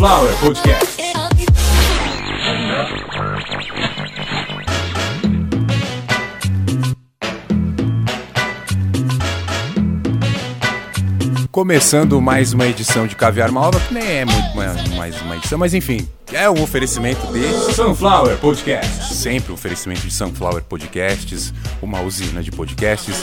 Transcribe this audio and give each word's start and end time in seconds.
Sunflower 0.00 0.34
Podcast. 0.40 0.96
Começando 11.52 12.18
mais 12.18 12.54
uma 12.54 12.66
edição 12.66 13.06
de 13.06 13.14
Caviar 13.14 13.52
Malva, 13.52 13.78
que 13.78 13.92
nem 13.92 14.02
é 14.02 14.24
muito 14.24 14.56
mais, 14.56 14.88
mais 14.94 15.20
uma 15.20 15.36
edição, 15.36 15.58
mas 15.58 15.74
enfim, 15.74 16.08
é 16.32 16.48
um 16.48 16.62
oferecimento 16.62 17.20
de 17.30 17.74
Sunflower 17.74 18.38
Podcast. 18.38 19.12
sempre 19.14 19.50
um 19.52 19.54
oferecimento 19.54 20.00
de 20.00 20.10
Sunflower 20.10 20.62
Podcasts, 20.62 21.52
uma 21.82 22.00
usina 22.00 22.42
de 22.42 22.50
podcasts. 22.50 23.22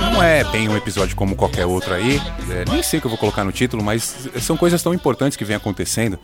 Não 0.00 0.22
é 0.22 0.42
bem 0.44 0.68
um 0.68 0.76
episódio 0.76 1.14
como 1.14 1.36
qualquer 1.36 1.66
outro 1.66 1.94
aí, 1.94 2.20
é, 2.50 2.64
nem 2.70 2.82
sei 2.82 2.98
o 2.98 3.00
que 3.00 3.06
eu 3.06 3.10
vou 3.10 3.18
colocar 3.18 3.44
no 3.44 3.52
título, 3.52 3.82
mas 3.82 4.28
são 4.40 4.56
coisas 4.56 4.82
tão 4.82 4.92
importantes 4.92 5.36
que 5.36 5.44
vêm 5.44 5.56
acontecendo 5.56 6.18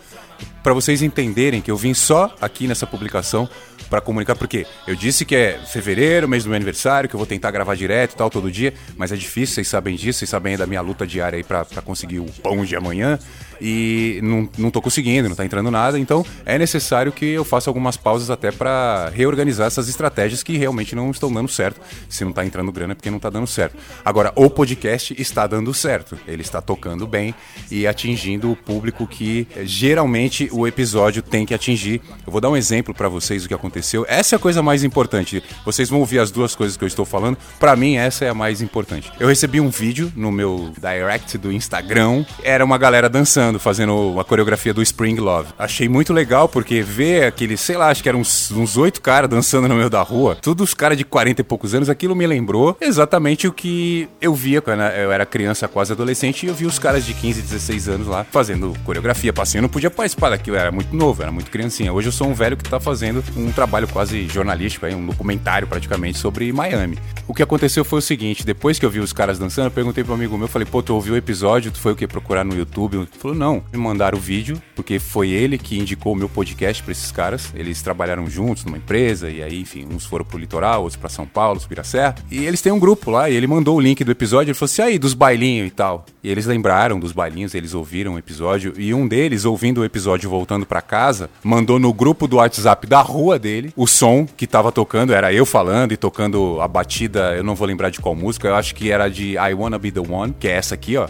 para 0.63 0.73
vocês 0.73 1.03
entenderem 1.03 1.61
que 1.61 1.71
eu 1.71 1.77
vim 1.77 1.95
só 1.95 2.35
aqui 2.41 2.67
nessa 2.67 2.87
publicação 2.87 3.49
para 3.91 4.01
comunicar, 4.01 4.35
porque 4.37 4.67
eu 4.87 4.95
disse 4.95 5.25
que 5.25 5.37
é 5.37 5.59
fevereiro, 5.67 6.27
mês 6.27 6.45
do 6.45 6.49
meu 6.49 6.57
aniversário, 6.57 7.09
que 7.09 7.15
eu 7.15 7.19
vou 7.19 7.27
tentar 7.27 7.51
gravar 7.51 7.75
direto 7.75 8.13
e 8.13 8.17
tal, 8.17 8.31
todo 8.31 8.51
dia, 8.51 8.73
mas 8.97 9.13
é 9.13 9.17
difícil, 9.17 9.57
vocês 9.57 9.69
sabem 9.69 9.97
disso, 9.97 10.21
vocês 10.21 10.31
sabem 10.31 10.57
da 10.57 10.67
minha 10.67 10.81
luta 10.81 11.07
diária 11.07 11.37
aí 11.37 11.45
pra 11.45 11.65
conseguir 11.85 12.21
o 12.21 12.27
pão 12.43 12.65
de 12.65 12.75
amanhã, 12.75 13.19
e 13.63 14.19
não, 14.23 14.49
não 14.59 14.71
tô 14.71 14.83
conseguindo, 14.83 15.29
não 15.29 15.37
tá 15.37 15.45
entrando 15.45 15.71
nada, 15.71 15.97
então 15.97 16.27
é 16.45 16.59
necessário 16.59 17.13
que 17.13 17.27
eu 17.27 17.45
faça 17.45 17.71
algumas 17.71 17.97
pausas 17.97 18.29
até 18.29 18.51
para 18.51 19.09
reorganizar 19.15 19.69
essas 19.69 19.89
estratégias 19.89 20.43
que 20.43 20.57
realmente 20.57 20.97
não 20.97 21.11
estão 21.13 21.33
dando 21.33 21.49
certo. 21.49 21.81
Se 22.09 22.25
não 22.25 22.33
tá 22.33 22.45
entrando 22.45 22.73
grana 22.73 22.93
é 22.93 22.95
porque 22.97 23.11
não 23.11 23.21
tá 23.21 23.31
dando 23.31 23.47
certo. 23.47 23.77
Agora, 24.05 24.33
o 24.35 24.51
podcast 24.51 25.15
está 25.17 25.47
dando 25.47 25.73
certo, 25.73 26.19
ele 26.27 26.43
está 26.43 26.61
tocando 26.61 27.07
bem 27.07 27.33
e 27.71 27.87
atingindo 27.87 28.51
o 28.51 28.57
público 28.57 29.07
que 29.07 29.47
geralmente 29.63 30.49
o 30.53 30.67
episódio 30.67 31.23
tem 31.23 31.45
que 31.47 31.55
atingir. 31.55 32.01
Eu 32.27 32.33
vou 32.33 32.41
dar 32.41 32.51
um 32.51 32.57
exemplo 32.57 32.95
para 32.95 33.09
vocês 33.09 33.43
do 33.43 33.49
que 33.49 33.55
aconteceu. 33.55 34.05
Essa 34.09 34.35
é 34.35 34.37
a 34.37 34.39
coisa 34.39 34.63
mais 34.63 34.85
importante. 34.85 35.43
Vocês 35.65 35.89
vão 35.89 36.01
ouvir 36.01 36.19
as 36.19 36.31
duas 36.31 36.55
coisas 36.55 36.77
que 36.77 36.85
eu 36.85 36.89
estou 36.89 37.05
falando. 37.05 37.37
Para 37.59 37.75
mim, 37.75 37.97
essa 37.97 38.25
é 38.25 38.29
a 38.29 38.35
mais 38.35 38.61
importante. 38.63 39.11
Eu 39.19 39.29
recebi 39.29 39.61
um 39.61 39.71
vídeo 39.71 40.13
no 40.15 40.31
meu 40.31 40.73
direct 40.79 41.39
do 41.39 41.53
Instagram. 41.53 42.25
Era 42.43 42.65
uma 42.65 42.79
galera 42.79 43.09
dançando, 43.09 43.59
fazendo 43.59 44.17
a 44.19 44.25
coreografia 44.25 44.73
do 44.73 44.83
Spring 44.83 45.17
Love. 45.17 45.53
Achei 45.59 45.89
muito 45.89 46.13
legal 46.13 46.49
porque 46.49 46.83
ver 46.83 47.25
aqueles, 47.25 47.61
sei 47.61 47.77
lá, 47.77 47.89
acho 47.89 48.03
que 48.03 48.09
eram 48.09 48.21
uns 48.21 48.77
oito 48.77 49.01
caras 49.01 49.29
dançando 49.29 49.69
no 49.69 49.75
meio 49.75 49.91
da 49.91 50.03
rua, 50.03 50.37
todos 50.41 50.71
os 50.71 50.75
caras 50.75 50.97
de 50.99 51.05
40 51.05 51.41
e 51.41 51.45
poucos 51.45 51.75
anos, 51.75 51.89
aquilo 51.89 52.15
me 52.15 52.27
lembrou 52.27 52.77
exatamente 52.81 53.47
o 53.47 53.53
que 53.53 54.09
eu 54.21 54.35
via 54.35 54.61
quando 54.61 54.83
eu 54.83 55.13
era 55.13 55.25
criança, 55.25 55.69
quase 55.69 55.93
adolescente, 55.93 56.45
e 56.45 56.49
eu 56.49 56.55
vi 56.55 56.67
os 56.67 56.79
caras 56.79 57.05
de 57.05 57.15
15, 57.15 57.43
16 57.43 57.89
anos 57.89 58.07
lá 58.07 58.25
fazendo 58.31 58.75
coreografia, 58.85 59.33
não 59.61 59.69
podia 59.69 59.91
participar 59.91 60.31
eu 60.51 60.57
era 60.57 60.73
muito 60.73 60.95
novo, 60.95 61.23
era 61.23 61.31
muito 61.33 61.51
criancinha. 61.51 61.93
Hoje 61.93 62.09
eu 62.09 62.13
sou 62.13 62.29
um 62.29 62.35
velho 62.35 62.57
que 62.57 62.69
tá 62.69 62.81
fazendo 62.81 63.23
um 63.37 63.53
trabalho 63.53 63.87
quase 63.89 64.27
jornalístico, 64.29 64.87
aí, 64.87 64.95
um 64.95 65.07
documentário 65.07 65.67
praticamente 65.67 66.19
sobre 66.19 66.53
Miami. 66.53 66.99
O 67.29 67.35
que 67.35 67.43
aconteceu 67.43 67.85
foi 67.85 67.99
o 67.99 68.03
seguinte: 68.03 68.45
depois 68.45 68.79
que 68.79 68.87
eu 68.87 68.91
vi 68.91 69.01
os 69.01 69.13
caras 69.13 69.39
dançando, 69.39 69.67
eu 69.67 69.71
perguntei 69.71 70.03
pro 70.03 70.15
amigo 70.15 70.37
meu, 70.37 70.49
falei, 70.49 70.67
pô, 70.67 70.83
tu 70.83 70.95
ouviu 70.95 71.15
o 71.15 71.17
episódio? 71.17 71.71
Tu 71.71 71.79
foi 71.79 71.93
o 71.93 71.97
que? 71.97 72.07
Procurar 72.07 72.45
no 72.45 72.57
YouTube? 72.57 72.97
Ele 72.97 73.09
falou, 73.19 73.37
não. 73.37 73.63
Me 73.73 73.79
mandaram 73.79 74.19
o 74.19 74.21
vídeo, 74.21 74.61
porque 74.75 74.99
foi 74.99 75.31
ele 75.31 75.59
que 75.59 75.79
indicou 75.79 76.13
o 76.13 76.17
meu 76.17 76.29
podcast 76.29 76.83
pra 76.83 76.93
esses 76.93 77.13
caras. 77.13 77.53
Eles 77.55 77.83
trabalharam 77.83 78.29
juntos 78.29 78.65
numa 78.65 78.79
empresa, 78.79 79.31
e 79.31 79.43
aí, 79.43 79.61
enfim, 79.61 79.87
uns 79.91 80.05
foram 80.05 80.25
pro 80.25 80.39
litoral, 80.39 80.83
outros 80.83 80.97
pra 80.97 81.09
São 81.09 81.27
Paulo, 81.27 81.61
subir 81.61 81.83
serra. 81.85 82.15
E 82.31 82.45
eles 82.45 82.61
têm 82.61 82.73
um 82.73 82.79
grupo 82.79 83.11
lá, 83.11 83.29
e 83.29 83.35
ele 83.35 83.47
mandou 83.47 83.77
o 83.77 83.81
link 83.81 84.03
do 84.05 84.11
episódio, 84.11 84.51
ele 84.51 84.59
falou 84.59 84.71
assim, 84.71 84.83
aí, 84.83 84.99
dos 84.99 85.15
bailinhos 85.15 85.69
e 85.69 85.71
tal. 85.71 86.07
E 86.23 86.31
eles 86.31 86.47
lembraram 86.47 86.99
dos 86.99 87.13
bailinhos, 87.13 87.55
eles 87.55 87.75
ouviram 87.75 88.15
o 88.15 88.19
episódio, 88.19 88.73
e 88.77 88.95
um 88.95 89.07
deles, 89.07 89.45
ouvindo 89.45 89.81
o 89.81 89.85
episódio 89.85 90.31
voltando 90.33 90.65
pra 90.65 90.81
casa, 90.81 91.29
mandou 91.45 91.79
no 91.79 91.93
grupo 91.93 92.27
do 92.27 92.37
WhatsApp 92.37 92.87
da 92.87 93.03
rua 93.03 93.39
dele 93.39 93.73
o 93.77 93.87
som 93.87 94.27
que 94.27 94.47
tava 94.47 94.73
tocando, 94.73 95.13
era 95.13 95.33
eu 95.33 95.45
falando 95.45 95.93
e 95.93 95.97
tocando 95.97 96.59
a 96.61 96.67
batida, 96.67 97.35
eu 97.37 97.45
não 97.45 97.55
vou 97.55 97.67
lembrar 97.67 97.91
de 97.91 98.01
qual 98.01 98.15
música, 98.15 98.49
eu 98.49 98.55
acho 98.55 98.75
que 98.75 98.91
era 98.91 99.09
de 99.09 99.35
I 99.35 99.53
Wanna 99.53 99.79
Be 99.79 99.93
The 99.93 100.01
One, 100.01 100.35
que 100.41 100.49
é 100.49 100.53
essa 100.53 100.75
aqui, 100.75 100.97
ó. 100.97 101.07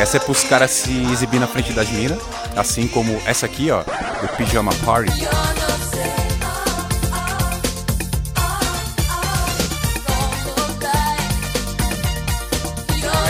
Essa 0.00 0.16
é 0.16 0.20
pros 0.20 0.42
caras 0.44 0.70
se 0.70 0.90
exibir 1.12 1.38
na 1.38 1.46
frente 1.46 1.72
das 1.74 1.90
minas, 1.90 2.18
assim 2.56 2.88
como 2.88 3.20
essa 3.26 3.44
aqui, 3.44 3.70
ó, 3.70 3.82
do 3.82 4.28
Pijama 4.36 4.72
Party. 4.84 5.49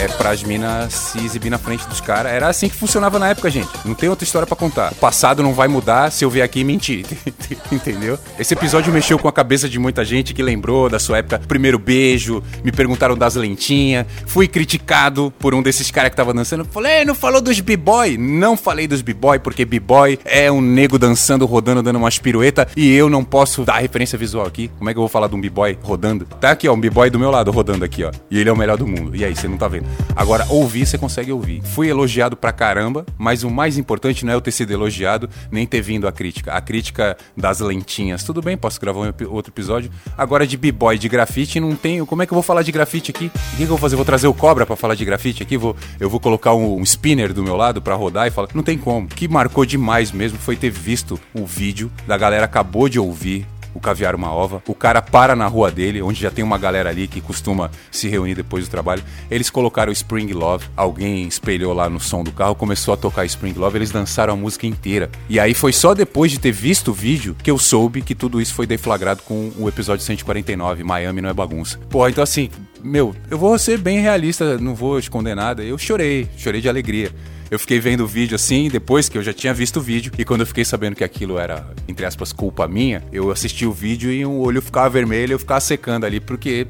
É 0.01 0.09
pras 0.09 0.43
minas 0.43 0.95
se 0.95 1.19
exibir 1.19 1.51
na 1.51 1.59
frente 1.59 1.87
dos 1.87 2.01
caras. 2.01 2.33
Era 2.33 2.49
assim 2.49 2.71
que 2.71 2.75
funcionava 2.75 3.19
na 3.19 3.29
época, 3.29 3.51
gente. 3.51 3.69
Não 3.85 3.95
tem 3.95 4.09
outra 4.09 4.25
história 4.25 4.47
pra 4.47 4.57
contar. 4.57 4.93
O 4.93 4.95
passado 4.95 5.43
não 5.43 5.53
vai 5.53 5.69
mudar 5.69 6.11
se 6.11 6.25
eu 6.25 6.31
vier 6.31 6.43
aqui 6.43 6.61
e 6.61 6.65
mentir. 6.65 7.05
Entendeu? 7.71 8.19
Esse 8.39 8.55
episódio 8.55 8.91
mexeu 8.91 9.19
com 9.19 9.29
a 9.29 9.33
cabeça 9.33 9.69
de 9.69 9.79
muita 9.79 10.03
gente 10.03 10.33
que 10.33 10.43
lembrou 10.43 10.89
da 10.89 10.99
sua 10.99 11.19
época. 11.19 11.39
Primeiro 11.47 11.79
beijo, 11.79 12.43
me 12.65 12.73
perguntaram 12.73 13.15
das 13.15 13.35
lentinhas. 13.35 14.07
Fui 14.25 14.49
criticado 14.49 15.31
por 15.39 15.55
um 15.55 15.61
desses 15.61 15.91
caras 15.91 16.09
que 16.09 16.17
tava 16.17 16.33
dançando. 16.33 16.65
Falei, 16.65 17.05
não 17.05 17.15
falou 17.15 17.43
dos 17.43 17.61
b-boy? 17.61 18.17
Não 18.17 18.57
falei 18.57 18.89
dos 18.89 19.03
b-boy, 19.03 19.39
porque 19.39 19.67
b-boy 19.67 20.19
é 20.25 20.51
um 20.51 20.63
nego 20.63 20.99
dançando, 20.99 21.45
rodando, 21.45 21.83
dando 21.83 21.97
umas 21.97 22.19
piruetas. 22.19 22.69
E 22.75 22.91
eu 22.91 23.11
não 23.11 23.23
posso 23.23 23.67
dar 23.67 23.77
referência 23.77 24.17
visual 24.17 24.47
aqui. 24.47 24.71
Como 24.79 24.89
é 24.89 24.95
que 24.95 24.99
eu 24.99 25.03
vou 25.03 25.11
falar 25.11 25.29
de 25.29 25.35
um 25.35 25.41
b-boy 25.43 25.77
rodando? 25.83 26.25
Tá 26.41 26.53
aqui, 26.53 26.67
ó, 26.67 26.73
um 26.73 26.81
b-boy 26.81 27.11
do 27.11 27.19
meu 27.19 27.31
lado 27.31 27.51
rodando 27.51 27.85
aqui, 27.85 28.03
ó. 28.03 28.11
E 28.31 28.39
ele 28.39 28.49
é 28.49 28.53
o 28.53 28.57
melhor 28.57 28.79
do 28.79 28.87
mundo. 28.87 29.15
E 29.15 29.27
aí, 29.27 29.37
você 29.37 29.47
não 29.47 29.59
tá 29.59 29.69
vendo? 29.69 29.90
Agora, 30.15 30.47
ouvir, 30.49 30.87
você 30.87 30.99
consegue 30.99 31.33
ouvir. 31.33 31.63
Fui 31.63 31.89
elogiado 31.89 32.37
pra 32.37 32.53
caramba, 32.53 33.07
mas 33.17 33.43
o 33.43 33.51
mais 33.51 33.79
importante 33.79 34.25
não 34.25 34.33
é 34.33 34.37
eu 34.37 34.41
ter 34.41 34.53
sido 34.53 34.73
elogiado, 34.73 35.29
nem 35.51 35.67
ter 35.67 35.81
vindo 35.81 36.07
a 36.07 36.13
crítica. 36.13 36.53
A 36.53 36.61
crítica 36.61 37.17
das 37.37 37.61
lentinhas. 37.61 38.23
Tudo 38.23 38.43
bem, 38.43 38.57
posso 38.57 38.81
gravar 38.81 39.01
um 39.01 39.13
outro 39.31 39.53
episódio. 39.53 39.91
Agora, 40.17 40.47
de 40.47 40.57
b-boy, 40.57 40.99
de 40.99 41.09
grafite, 41.09 41.61
não 41.61 41.75
tenho. 41.75 42.07
Como 42.07 42.23
é 42.23 42.27
que 42.27 42.33
eu 42.33 42.37
vou 42.37 42.43
falar 42.43 42.63
de 42.63 42.73
grafite 42.73 43.11
aqui? 43.11 43.31
O 43.55 43.57
que, 43.57 43.63
eu 43.63 43.67
vou 43.67 43.79
fazer? 43.79 43.97
Vou 43.97 44.05
trazer 44.05 44.27
o 44.27 44.35
cobra 44.35 44.67
pra 44.67 44.77
falar 44.77 44.95
de 44.95 45.05
grafite 45.05 45.43
aqui? 45.43 45.57
Vou, 45.57 45.77
eu 45.99 46.11
vou 46.11 46.21
colocar 46.21 46.55
um, 46.55 46.79
um 46.79 46.83
spinner 46.83 47.33
do 47.33 47.43
meu 47.43 47.57
lado 47.57 47.81
pra 47.81 47.95
rodar 47.95 48.27
e 48.27 48.31
falar. 48.31 48.49
Não 48.55 48.63
tem 48.63 48.77
como. 48.77 49.07
O 49.07 49.09
que 49.09 49.29
marcou 49.29 49.65
demais 49.65 50.13
mesmo 50.13 50.39
foi 50.39 50.57
ter 50.57 50.71
visto 50.71 51.19
o 51.35 51.47
vídeo 51.47 51.91
da 52.07 52.17
galera 52.17 52.45
acabou 52.45 52.89
de 52.89 52.99
ouvir 52.99 53.47
o 53.75 53.81
Caviar 53.81 54.15
Uma 54.15 54.33
Ova. 54.33 54.63
O 54.67 54.75
cara 54.75 55.03
para 55.03 55.37
na 55.37 55.47
rua 55.47 55.71
dele, 55.71 56.03
onde 56.03 56.21
já 56.21 56.31
tem 56.31 56.45
uma 56.45 56.59
galera 56.59 56.91
ali 56.91 57.07
que 57.07 57.21
costuma 57.21 57.71
se 57.91 58.09
reunir 58.09 58.35
depois 58.35 58.67
do 58.67 58.71
trabalho. 58.71 59.03
Eles 59.31 59.51
colocaram 59.51 59.93
Spring 59.93 60.33
Love, 60.33 60.67
alguém 60.77 61.27
espelhou 61.27 61.73
lá 61.73 61.89
no 61.89 62.01
som 62.01 62.23
do 62.23 62.33
carro, 62.33 62.55
começou 62.55 62.95
a 62.95 62.97
tocar 62.97 63.25
Spring 63.25 63.55
Love, 63.55 63.79
eles 63.79 63.91
dançaram 63.91 64.35
a 64.35 64.37
música 64.37 64.67
inteira. 64.67 65.11
E 65.29 65.39
aí 65.39 65.55
foi 65.55 65.73
só 65.73 65.95
depois 65.95 66.31
de 66.31 66.39
ter 66.39 66.53
visto 66.53 66.89
o 66.89 66.95
vídeo 66.95 67.37
que 67.43 67.51
eu 67.51 67.59
soube 67.59 68.03
que 68.03 68.15
tudo 68.15 68.41
isso 68.41 68.55
foi 68.55 68.67
deflagrado 68.67 69.23
com 69.23 69.53
o 69.59 69.69
episódio 69.69 70.05
149, 70.05 70.85
Miami 70.85 71.21
não 71.21 71.31
é 71.31 71.35
bagunça. 71.35 71.79
Pô, 71.89 72.09
então 72.09 72.23
assim, 72.23 72.51
meu, 72.83 73.15
eu 73.31 73.39
vou 73.39 73.59
ser 73.59 73.79
bem 73.79 74.01
realista, 74.01 74.59
não 74.59 74.75
vou 74.75 74.99
esconder 74.99 75.35
nada. 75.35 75.63
Eu 75.63 75.77
chorei, 75.79 76.29
chorei 76.37 76.61
de 76.61 76.69
alegria. 76.69 77.13
Eu 77.51 77.59
fiquei 77.59 77.81
vendo 77.81 78.05
o 78.05 78.07
vídeo 78.07 78.37
assim, 78.37 78.69
depois 78.69 79.09
que 79.09 79.19
eu 79.19 79.23
já 79.25 79.33
tinha 79.33 79.53
visto 79.53 79.79
o 79.79 79.81
vídeo, 79.81 80.13
e 80.17 80.25
quando 80.25 80.43
eu 80.43 80.47
fiquei 80.47 80.65
sabendo 80.65 80.95
que 80.95 81.03
aquilo 81.03 81.37
era, 81.37 81.67
entre 81.89 82.07
aspas, 82.07 82.33
culpa 82.33 82.69
minha, 82.69 83.03
eu 83.13 83.31
assisti 83.33 83.67
o 83.67 83.73
vídeo 83.73 84.13
e 84.13 84.25
o 84.25 84.39
olho 84.39 84.63
ficava 84.63 84.89
vermelho, 84.89 85.33
eu 85.33 85.39
ficava 85.39 85.61
secando 85.61 86.07
ali, 86.07 86.21
porque 86.21 86.67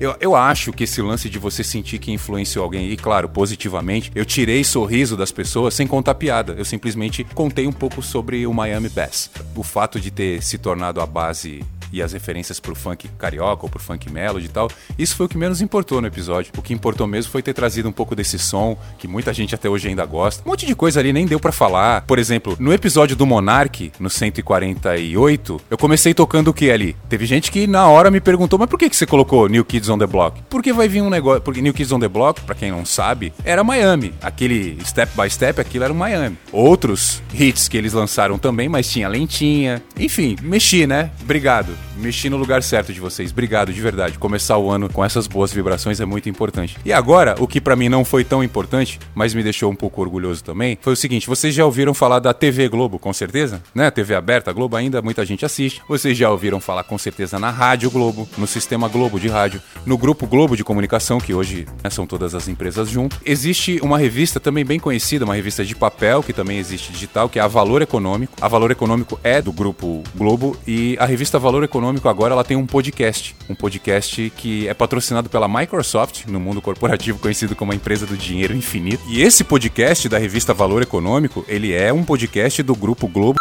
eu, 0.00 0.16
eu 0.20 0.36
acho 0.36 0.72
que 0.72 0.84
esse 0.84 1.00
lance 1.02 1.28
de 1.28 1.38
você 1.38 1.64
sentir 1.64 1.98
que 1.98 2.12
influenciou 2.12 2.64
alguém, 2.64 2.90
e 2.90 2.96
claro, 2.96 3.28
positivamente, 3.28 4.10
eu 4.14 4.24
tirei 4.24 4.62
sorriso 4.64 5.16
das 5.16 5.32
pessoas 5.32 5.74
sem 5.74 5.86
contar 5.86 6.14
piada. 6.14 6.54
Eu 6.56 6.64
simplesmente 6.64 7.24
contei 7.34 7.66
um 7.66 7.72
pouco 7.72 8.02
sobre 8.02 8.46
o 8.46 8.52
Miami 8.52 8.88
Bass. 8.88 9.30
O 9.54 9.62
fato 9.62 10.00
de 10.00 10.10
ter 10.10 10.42
se 10.42 10.58
tornado 10.58 11.00
a 11.00 11.06
base 11.06 11.64
e 11.92 12.02
as 12.02 12.12
referências 12.12 12.60
pro 12.60 12.74
funk 12.74 13.08
carioca 13.18 13.64
ou 13.64 13.68
pro 13.68 13.80
funk 13.80 14.10
melody 14.10 14.46
e 14.46 14.48
tal. 14.48 14.70
Isso 14.98 15.16
foi 15.16 15.26
o 15.26 15.28
que 15.28 15.38
menos 15.38 15.60
importou 15.60 16.00
no 16.00 16.06
episódio. 16.06 16.52
O 16.56 16.62
que 16.62 16.74
importou 16.74 17.06
mesmo 17.06 17.32
foi 17.32 17.42
ter 17.42 17.54
trazido 17.54 17.88
um 17.88 17.92
pouco 17.92 18.14
desse 18.14 18.38
som 18.38 18.76
que 18.98 19.08
muita 19.08 19.32
gente 19.32 19.54
até 19.54 19.68
hoje 19.68 19.88
ainda 19.88 20.04
gosta. 20.04 20.42
Um 20.44 20.50
monte 20.50 20.66
de 20.66 20.74
coisa 20.74 21.00
ali 21.00 21.12
nem 21.12 21.26
deu 21.26 21.40
pra 21.40 21.52
falar. 21.52 22.02
Por 22.02 22.18
exemplo, 22.18 22.56
no 22.58 22.72
episódio 22.72 23.16
do 23.16 23.26
Monark, 23.26 23.92
no 23.98 24.10
148, 24.10 25.60
eu 25.70 25.78
comecei 25.78 26.14
tocando 26.14 26.48
o 26.48 26.54
que 26.54 26.70
ali? 26.70 26.96
Teve 27.08 27.26
gente 27.26 27.50
que 27.50 27.66
na 27.66 27.88
hora 27.88 28.10
me 28.10 28.20
perguntou, 28.20 28.58
mas 28.58 28.68
por 28.68 28.78
que, 28.78 28.90
que 28.90 28.96
você 28.96 29.06
colocou 29.06 29.48
New 29.48 29.64
Kids 29.64 29.87
Kids 29.88 29.90
on 29.90 29.98
the 29.98 30.06
Block? 30.06 30.40
Porque 30.48 30.72
vai 30.72 30.88
vir 30.88 31.02
um 31.02 31.10
negócio. 31.10 31.40
Porque 31.40 31.60
New 31.60 31.72
Kids 31.72 31.92
on 31.92 31.98
the 31.98 32.08
Block, 32.08 32.42
pra 32.42 32.54
quem 32.54 32.70
não 32.70 32.84
sabe, 32.84 33.32
era 33.44 33.64
Miami. 33.64 34.12
Aquele 34.20 34.78
Step 34.84 35.12
by 35.20 35.30
Step, 35.30 35.60
aquilo 35.60 35.84
era 35.84 35.94
Miami. 35.94 36.36
Outros 36.52 37.22
hits 37.32 37.68
que 37.68 37.76
eles 37.76 37.92
lançaram 37.92 38.38
também, 38.38 38.68
mas 38.68 38.90
tinha 38.90 39.08
lentinha. 39.08 39.82
Enfim, 39.98 40.36
mexi, 40.42 40.86
né? 40.86 41.10
Obrigado. 41.22 41.72
Mexi 41.96 42.30
no 42.30 42.36
lugar 42.36 42.62
certo 42.62 42.92
de 42.92 43.00
vocês. 43.00 43.32
Obrigado, 43.32 43.72
de 43.72 43.80
verdade. 43.80 44.18
Começar 44.18 44.56
o 44.58 44.70
ano 44.70 44.88
com 44.88 45.04
essas 45.04 45.26
boas 45.26 45.52
vibrações 45.52 46.00
é 46.00 46.04
muito 46.04 46.28
importante. 46.28 46.76
E 46.84 46.92
agora, 46.92 47.34
o 47.38 47.46
que 47.46 47.60
para 47.60 47.74
mim 47.74 47.88
não 47.88 48.04
foi 48.04 48.24
tão 48.24 48.44
importante, 48.44 49.00
mas 49.14 49.34
me 49.34 49.42
deixou 49.42 49.70
um 49.70 49.74
pouco 49.74 50.00
orgulhoso 50.00 50.44
também, 50.44 50.78
foi 50.80 50.92
o 50.92 50.96
seguinte: 50.96 51.26
vocês 51.26 51.54
já 51.54 51.64
ouviram 51.64 51.92
falar 51.94 52.20
da 52.20 52.32
TV 52.32 52.68
Globo, 52.68 52.98
com 52.98 53.12
certeza? 53.12 53.62
Né? 53.74 53.90
TV 53.90 54.14
aberta, 54.14 54.52
Globo 54.52 54.76
ainda 54.76 55.02
muita 55.02 55.24
gente 55.24 55.44
assiste. 55.44 55.82
Vocês 55.88 56.16
já 56.16 56.30
ouviram 56.30 56.60
falar 56.60 56.84
com 56.84 56.96
certeza 56.96 57.38
na 57.38 57.50
Rádio 57.50 57.90
Globo, 57.90 58.28
no 58.36 58.46
Sistema 58.46 58.88
Globo 58.88 59.18
de 59.18 59.28
Rádio, 59.28 59.60
no 59.84 59.96
Grupo 59.96 60.26
Globo 60.26 60.56
de 60.56 60.64
Comunicação, 60.64 61.18
que 61.18 61.34
hoje 61.34 61.66
né, 61.82 61.90
são 61.90 62.06
todas 62.06 62.34
as 62.34 62.48
empresas 62.48 62.88
junto. 62.88 63.16
Existe 63.24 63.78
uma 63.82 63.98
revista 63.98 64.38
também 64.38 64.64
bem 64.64 64.78
conhecida, 64.78 65.24
uma 65.24 65.34
revista 65.34 65.64
de 65.64 65.74
papel, 65.74 66.22
que 66.22 66.32
também 66.32 66.58
existe 66.58 66.92
digital, 66.92 67.28
que 67.28 67.38
é 67.38 67.42
a 67.42 67.46
Valor 67.46 67.82
Econômico. 67.82 68.34
A 68.40 68.48
Valor 68.48 68.70
Econômico 68.70 69.18
é 69.22 69.40
do 69.40 69.52
Grupo 69.52 70.02
Globo 70.14 70.56
e 70.66 70.96
a 70.98 71.06
revista 71.06 71.38
Valor 71.38 71.64
Econômico 71.64 72.08
agora 72.08 72.34
ela 72.34 72.44
tem 72.44 72.56
um 72.56 72.66
podcast. 72.66 73.34
Um 73.48 73.54
podcast 73.54 74.32
que 74.36 74.68
é 74.68 74.74
patrocinado 74.74 75.28
pela 75.28 75.48
Microsoft, 75.48 76.26
no 76.26 76.40
mundo 76.40 76.60
corporativo 76.60 77.18
conhecido 77.18 77.56
como 77.56 77.72
a 77.72 77.74
empresa 77.74 78.06
do 78.06 78.16
dinheiro 78.16 78.54
infinito. 78.54 79.02
E 79.08 79.22
esse 79.22 79.44
podcast 79.44 80.08
da 80.08 80.18
revista 80.18 80.54
Valor 80.54 80.82
Econômico, 80.82 81.44
ele 81.48 81.72
é 81.72 81.92
um 81.92 82.04
podcast 82.04 82.62
do 82.62 82.74
Grupo 82.74 83.08
Globo 83.08 83.38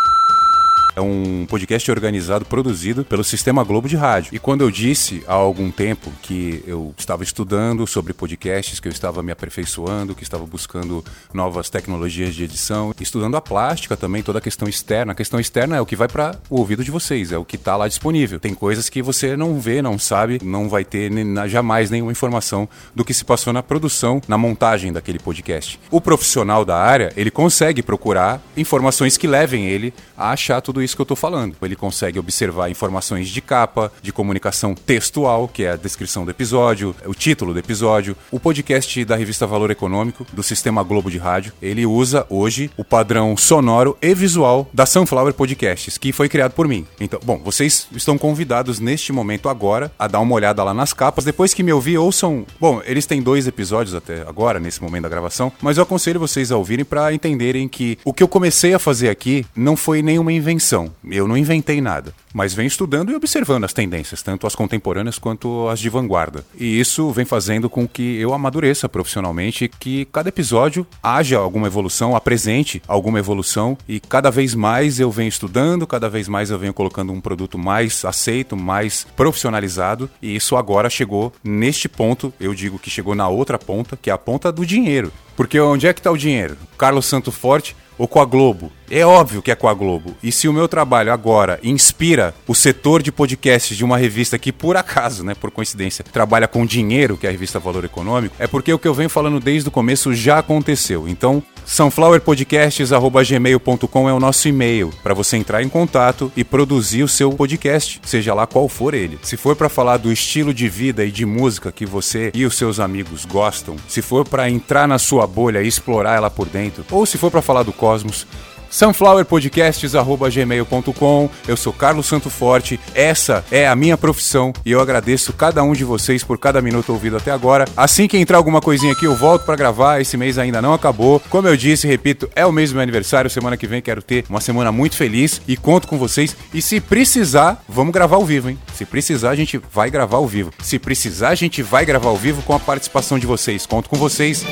é 0.97 1.01
um 1.01 1.45
podcast 1.47 1.91
organizado, 1.91 2.43
produzido 2.43 3.05
pelo 3.05 3.23
Sistema 3.23 3.63
Globo 3.63 3.87
de 3.87 3.95
Rádio. 3.95 4.33
E 4.33 4.39
quando 4.39 4.61
eu 4.61 4.71
disse 4.71 5.23
há 5.27 5.33
algum 5.35 5.69
tempo 5.69 6.11
que 6.23 6.63
eu 6.65 6.91
estava 6.97 7.21
estudando 7.21 7.85
sobre 7.85 8.13
podcasts, 8.13 8.79
que 8.79 8.87
eu 8.87 8.91
estava 8.91 9.21
me 9.21 9.31
aperfeiçoando, 9.31 10.15
que 10.15 10.23
estava 10.23 10.43
buscando 10.47 11.05
novas 11.31 11.69
tecnologias 11.69 12.33
de 12.33 12.45
edição, 12.45 12.95
estudando 12.99 13.37
a 13.37 13.41
plástica 13.41 13.95
também, 13.95 14.23
toda 14.23 14.39
a 14.39 14.41
questão 14.41 14.67
externa. 14.67 15.11
A 15.11 15.15
questão 15.15 15.39
externa 15.39 15.75
é 15.75 15.81
o 15.81 15.85
que 15.85 15.95
vai 15.95 16.07
para 16.07 16.35
o 16.49 16.57
ouvido 16.57 16.83
de 16.83 16.89
vocês, 16.89 17.31
é 17.31 17.37
o 17.37 17.45
que 17.45 17.57
está 17.57 17.77
lá 17.77 17.87
disponível. 17.87 18.39
Tem 18.39 18.55
coisas 18.55 18.89
que 18.89 19.03
você 19.03 19.37
não 19.37 19.59
vê, 19.59 19.83
não 19.83 19.99
sabe, 19.99 20.39
não 20.43 20.67
vai 20.67 20.83
ter 20.83 21.11
jamais 21.47 21.91
nenhuma 21.91 22.11
informação 22.11 22.67
do 22.95 23.05
que 23.05 23.13
se 23.13 23.23
passou 23.23 23.53
na 23.53 23.61
produção, 23.61 24.19
na 24.27 24.35
montagem 24.35 24.91
daquele 24.91 25.19
podcast. 25.19 25.79
O 25.91 26.01
profissional 26.01 26.65
da 26.65 26.75
área, 26.75 27.13
ele 27.15 27.29
consegue 27.29 27.83
procurar 27.83 28.41
informações 28.55 29.15
que 29.15 29.27
levem 29.27 29.67
ele 29.67 29.93
a 30.17 30.31
achar 30.31 30.59
tudo 30.59 30.81
isso 30.81 30.86
isso 30.87 30.95
que 30.95 31.01
eu 31.01 31.03
estou 31.03 31.17
falando. 31.17 31.55
Ele 31.61 31.75
consegue 31.75 32.17
observar 32.17 32.71
informações 32.71 33.27
de 33.27 33.41
capa, 33.41 33.91
de 34.01 34.11
comunicação 34.11 34.73
textual, 34.73 35.47
que 35.47 35.63
é 35.63 35.71
a 35.71 35.75
descrição 35.75 36.23
do 36.23 36.31
episódio, 36.31 36.95
o 37.05 37.13
título 37.13 37.53
do 37.53 37.59
episódio. 37.59 38.15
O 38.31 38.39
podcast 38.39 39.03
da 39.05 39.15
revista 39.15 39.45
Valor 39.45 39.69
Econômico, 39.69 40.25
do 40.31 40.41
Sistema 40.41 40.81
Globo 40.81 41.11
de 41.11 41.17
Rádio, 41.17 41.51
ele 41.61 41.85
usa 41.85 42.25
hoje 42.29 42.71
o 42.77 42.83
padrão 42.83 43.35
sonoro 43.35 43.97
e 44.01 44.13
visual 44.15 44.69
da 44.73 44.85
Sunflower 44.85 45.33
Podcasts, 45.33 45.97
que 45.97 46.11
foi 46.11 46.29
criado 46.29 46.53
por 46.53 46.67
mim. 46.67 46.87
Então, 46.99 47.19
bom, 47.23 47.37
vocês 47.43 47.87
estão 47.91 48.17
convidados 48.17 48.79
neste 48.79 49.11
momento 49.11 49.49
agora 49.49 49.91
a 49.99 50.07
dar 50.07 50.19
uma 50.19 50.33
olhada 50.33 50.63
lá 50.63 50.73
nas 50.73 50.93
capas. 50.93 51.25
Depois 51.25 51.53
que 51.53 51.63
me 51.63 51.73
ouvir, 51.73 51.97
ouçam. 51.97 52.45
Bom, 52.59 52.81
eles 52.85 53.05
têm 53.05 53.21
dois 53.21 53.45
episódios 53.45 53.93
até 53.93 54.21
agora, 54.21 54.59
nesse 54.59 54.81
momento 54.81 55.03
da 55.03 55.09
gravação, 55.09 55.51
mas 55.61 55.77
eu 55.77 55.83
aconselho 55.83 56.19
vocês 56.19 56.51
a 56.51 56.57
ouvirem 56.57 56.85
para 56.85 57.13
entenderem 57.13 57.67
que 57.67 57.99
o 58.05 58.13
que 58.13 58.23
eu 58.23 58.27
comecei 58.27 58.73
a 58.73 58.79
fazer 58.79 59.09
aqui 59.09 59.45
não 59.55 59.75
foi 59.75 60.01
nenhuma 60.01 60.31
invenção 60.31 60.66
eu 60.71 61.27
não 61.27 61.37
inventei 61.37 61.79
nada, 61.81 62.13
mas 62.33 62.53
venho 62.53 62.67
estudando 62.67 63.11
e 63.11 63.15
observando 63.15 63.63
as 63.63 63.73
tendências, 63.73 64.21
tanto 64.21 64.45
as 64.47 64.55
contemporâneas 64.55 65.19
quanto 65.19 65.67
as 65.69 65.79
de 65.79 65.89
vanguarda. 65.89 66.45
E 66.57 66.79
isso 66.79 67.11
vem 67.11 67.25
fazendo 67.25 67.69
com 67.69 67.87
que 67.87 68.17
eu 68.19 68.33
amadureça 68.33 68.89
profissionalmente, 68.89 69.67
que 69.67 70.05
cada 70.05 70.29
episódio 70.29 70.85
haja 71.01 71.37
alguma 71.37 71.67
evolução, 71.67 72.15
apresente 72.15 72.81
alguma 72.87 73.19
evolução 73.19 73.77
e 73.87 73.99
cada 73.99 74.29
vez 74.29 74.53
mais 74.55 74.99
eu 74.99 75.11
venho 75.11 75.29
estudando, 75.29 75.87
cada 75.87 76.09
vez 76.09 76.27
mais 76.27 76.49
eu 76.49 76.59
venho 76.59 76.73
colocando 76.73 77.11
um 77.13 77.21
produto 77.21 77.57
mais 77.57 78.03
aceito, 78.05 78.55
mais 78.55 79.05
profissionalizado 79.15 80.09
e 80.21 80.35
isso 80.35 80.55
agora 80.55 80.89
chegou 80.89 81.33
neste 81.43 81.87
ponto, 81.87 82.33
eu 82.39 82.53
digo 82.53 82.79
que 82.79 82.89
chegou 82.89 83.15
na 83.15 83.27
outra 83.27 83.57
ponta, 83.57 83.97
que 83.97 84.09
é 84.09 84.13
a 84.13 84.17
ponta 84.17 84.51
do 84.51 84.65
dinheiro. 84.65 85.11
Porque 85.35 85.59
onde 85.59 85.85
é 85.85 85.93
que 85.93 85.99
está 85.99 86.11
o 86.11 86.17
dinheiro? 86.17 86.57
Carlos 86.77 87.05
Santo 87.05 87.31
Forte 87.31 87.75
ou 87.97 88.07
com 88.07 88.19
a 88.19 88.25
Globo? 88.25 88.71
É 88.89 89.05
óbvio 89.05 89.41
que 89.41 89.51
é 89.51 89.55
com 89.55 89.67
a 89.67 89.73
Globo. 89.73 90.15
E 90.23 90.31
se 90.31 90.47
o 90.47 90.53
meu 90.53 90.67
trabalho 90.67 91.11
agora 91.11 91.59
inspira 91.63 92.33
o 92.47 92.55
setor 92.55 93.03
de 93.03 93.11
podcasts 93.11 93.75
de 93.75 93.83
uma 93.83 93.97
revista 93.97 94.37
que, 94.37 94.51
por 94.51 94.77
acaso, 94.77 95.23
né, 95.23 95.35
por 95.35 95.51
coincidência, 95.51 96.05
trabalha 96.05 96.47
com 96.47 96.65
dinheiro, 96.65 97.17
que 97.17 97.25
é 97.25 97.29
a 97.29 97.31
revista 97.31 97.59
Valor 97.59 97.83
Econômico, 97.83 98.35
é 98.39 98.47
porque 98.47 98.71
o 98.71 98.79
que 98.79 98.87
eu 98.87 98.93
venho 98.93 99.09
falando 99.09 99.39
desde 99.39 99.67
o 99.67 99.71
começo 99.71 100.13
já 100.13 100.39
aconteceu. 100.39 101.07
Então, 101.07 101.43
sunflowerpodcasts.gmail.com 101.67 104.09
é 104.09 104.13
o 104.13 104.19
nosso 104.21 104.47
e-mail 104.47 104.89
para 105.03 105.13
você 105.13 105.35
entrar 105.35 105.61
em 105.61 105.67
contato 105.67 106.31
e 106.33 106.41
produzir 106.41 107.03
o 107.03 107.09
seu 107.09 107.33
podcast, 107.33 107.99
seja 108.05 108.33
lá 108.33 108.47
qual 108.47 108.69
for 108.69 108.93
ele. 108.93 109.19
Se 109.21 109.35
for 109.35 109.53
para 109.53 109.67
falar 109.67 109.97
do 109.97 110.09
estilo 110.09 110.53
de 110.53 110.69
vida 110.69 111.03
e 111.03 111.11
de 111.11 111.25
música 111.25 111.69
que 111.69 111.85
você 111.85 112.31
e 112.33 112.45
os 112.45 112.55
seus 112.55 112.79
amigos 112.79 113.25
gostam, 113.25 113.75
se 113.85 114.01
for 114.01 114.25
para 114.25 114.49
entrar 114.49 114.87
na 114.87 114.97
sua 114.97 115.27
bolha 115.27 115.61
e 115.61 115.67
explorar 115.67 116.15
ela 116.15 116.31
por 116.31 116.47
dentro, 116.47 116.85
ou 116.89 117.05
se 117.05 117.17
for 117.17 117.29
para 117.29 117.41
falar 117.41 117.63
do 117.63 117.73
cosmos, 117.73 118.25
sunflowerpodcasts.gmail.com. 118.69 121.29
Eu 121.47 121.57
sou 121.57 121.73
Carlos 121.73 122.05
Santo 122.05 122.29
Forte, 122.29 122.79
essa 122.93 123.43
é 123.51 123.67
a 123.67 123.75
minha 123.75 123.97
profissão 123.97 124.53
e 124.65 124.71
eu 124.71 124.79
agradeço 124.79 125.33
cada 125.33 125.63
um 125.63 125.73
de 125.73 125.83
vocês 125.83 126.23
por 126.23 126.37
cada 126.37 126.61
minuto 126.61 126.91
ouvido 126.91 127.17
até 127.17 127.31
agora. 127.31 127.65
Assim 127.75 128.07
que 128.07 128.17
entrar 128.17 128.37
alguma 128.37 128.61
coisinha 128.61 128.93
aqui, 128.93 129.05
eu 129.05 129.15
volto 129.15 129.45
para 129.45 129.55
gravar. 129.55 130.01
Esse 130.01 130.17
mês 130.17 130.37
ainda 130.37 130.61
não 130.61 130.73
acabou. 130.73 131.21
Como 131.29 131.47
eu 131.47 131.57
disse, 131.57 131.87
repito, 131.87 132.29
é 132.35 132.45
o 132.45 132.51
mês 132.51 132.69
do 132.69 132.73
meu 132.73 132.83
aniversário. 132.83 133.29
Semana 133.29 133.57
que 133.57 133.67
vem 133.67 133.81
quero 133.81 134.01
ter 134.01 134.25
uma 134.29 134.41
semana 134.41 134.71
muito 134.71 134.95
feliz 134.95 135.41
e 135.47 135.55
conto 135.55 135.87
com 135.87 135.97
vocês. 135.97 136.35
E 136.53 136.61
se 136.61 136.79
precisar, 136.79 137.63
vamos 137.67 137.93
gravar 137.93 138.17
ao 138.17 138.25
vivo, 138.25 138.49
hein? 138.49 138.57
Se 138.73 138.85
precisar, 138.85 139.31
a 139.31 139.35
gente 139.35 139.59
vai 139.71 139.89
gravar 139.89 140.17
ao 140.17 140.27
vivo. 140.27 140.51
Se 140.61 140.79
precisar, 140.79 141.29
a 141.29 141.35
gente 141.35 141.61
vai 141.61 141.85
gravar 141.85 142.09
ao 142.09 142.17
vivo 142.17 142.41
com 142.41 142.53
a 142.53 142.59
participação 142.59 143.19
de 143.19 143.27
vocês. 143.27 143.65
Conto 143.65 143.89
com 143.89 143.97
vocês. 143.97 144.45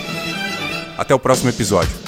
Até 0.97 1.13
o 1.13 1.19
próximo 1.19 1.50
episódio. 1.50 2.05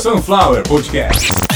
Sunflower 0.00 0.62
Podcast. 0.62 1.49